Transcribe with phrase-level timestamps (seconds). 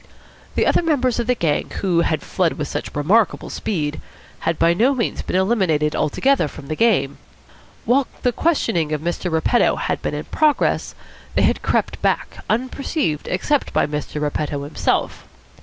[0.55, 4.01] The other members of the gang, who had fled with such remarkable speed,
[4.39, 7.19] had by no means been eliminated altogether from the game.
[7.85, 9.31] While the questioning of Mr.
[9.31, 10.95] Repetto had been in progress,
[11.35, 14.19] they had crept back, unperceived except by Mr.
[14.19, 15.27] Repetto himself.